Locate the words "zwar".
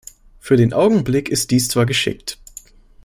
1.67-1.85